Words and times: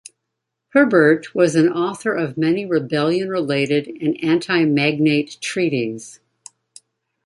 Herburt 0.73 1.35
was 1.35 1.53
an 1.55 1.69
author 1.69 2.11
of 2.15 2.35
many 2.35 2.65
rebellion-related 2.65 3.85
and 4.01 4.17
anti-magnate 4.23 5.37
treaties. 5.41 6.19